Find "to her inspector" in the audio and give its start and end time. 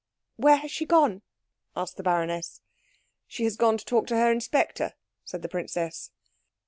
4.07-4.95